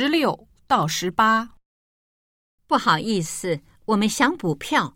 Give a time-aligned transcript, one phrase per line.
[0.00, 1.46] 十六到十八，
[2.66, 4.94] 不好意思，我们想补票，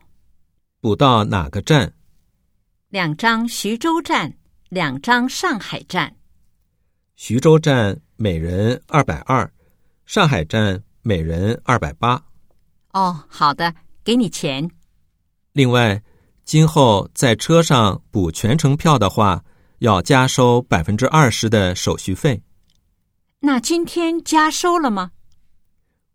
[0.81, 1.93] 补到哪个站？
[2.89, 4.35] 两张徐州站，
[4.71, 6.17] 两张上海站。
[7.17, 9.53] 徐州站每人二百二，
[10.07, 12.25] 上海站每人二百八。
[12.95, 14.67] 哦，好的，给你钱。
[15.53, 16.03] 另外，
[16.45, 19.45] 今后在车上补全程票的话，
[19.81, 22.43] 要加收百分之二十的手续费。
[23.47, 25.11] 那今天加收了吗？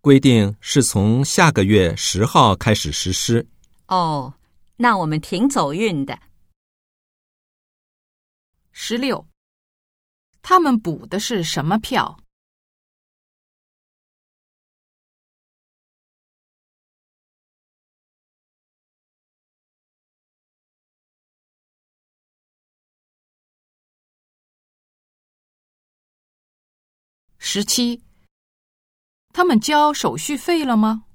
[0.02, 3.48] 规定是从下个月十号开始实施。
[3.85, 4.34] 哦，
[4.77, 6.18] 那我们挺走运的。
[8.71, 9.27] 十六，
[10.41, 12.18] 他们补的是什么票？
[27.52, 28.03] 十七，
[29.34, 31.05] 他们交手续费了吗？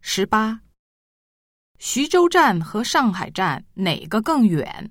[0.00, 0.62] 十八，
[1.78, 4.90] 徐州站和上海站哪个更远？